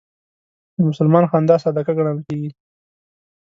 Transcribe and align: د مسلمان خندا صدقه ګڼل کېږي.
د 0.75 0.77
مسلمان 0.89 1.25
خندا 1.31 1.55
صدقه 1.65 1.91
ګڼل 1.97 2.19
کېږي. 2.27 2.49